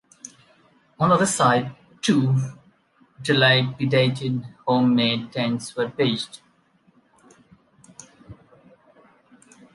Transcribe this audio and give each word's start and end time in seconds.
On 0.99 1.09
the 1.09 1.13
other 1.13 1.27
side 1.27 1.75
two 2.01 2.35
dilapidated 3.21 4.43
home-made 4.65 5.31
tents 5.31 5.75
were 5.75 5.89
pitched. 5.89 6.41